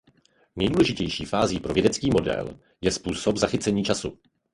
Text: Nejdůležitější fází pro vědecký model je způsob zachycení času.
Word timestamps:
Nejdůležitější 0.55 1.25
fází 1.25 1.59
pro 1.59 1.73
vědecký 1.73 2.09
model 2.11 2.59
je 2.81 2.91
způsob 2.91 3.37
zachycení 3.37 3.83
času. 3.83 4.19